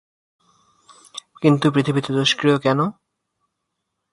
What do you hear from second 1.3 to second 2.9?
কিন্তু পৃথিবী তেজস্ক্রিয় কেন?